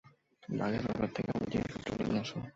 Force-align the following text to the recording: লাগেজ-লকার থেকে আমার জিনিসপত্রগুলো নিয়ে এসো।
লাগেজ-লকার 0.49 1.09
থেকে 1.15 1.29
আমার 1.31 1.47
জিনিসপত্রগুলো 1.51 2.07
নিয়ে 2.07 2.25
এসো। 2.25 2.37